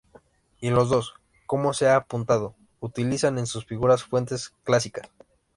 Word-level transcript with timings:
Y 0.59 0.71
los 0.71 0.89
dos, 0.89 1.13
como 1.45 1.73
se 1.75 1.87
ha 1.87 1.95
apuntado, 1.95 2.55
utilizan 2.79 3.37
en 3.37 3.45
sus 3.45 3.65
figuras 3.67 4.03
fuentes 4.03 4.49
clásicas. 4.63 5.07